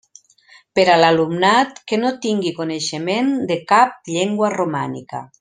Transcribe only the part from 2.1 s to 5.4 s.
tingui coneixement de cap llengua romànica.